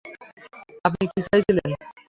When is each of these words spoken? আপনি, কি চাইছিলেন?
আপনি, 0.85 1.03
কি 1.11 1.19
চাইছিলেন? 1.27 1.69